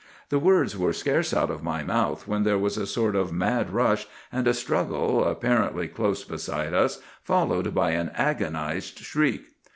[0.29, 3.69] "The words were scarce out of my mouth when there was a sort of mad
[3.69, 9.45] rush, and a struggle, apparently close beside us, followed by an agonized shriek.